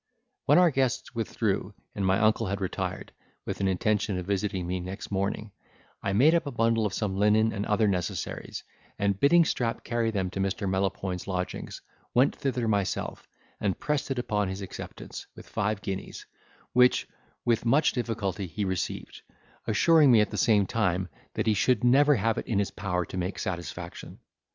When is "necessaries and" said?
7.87-9.19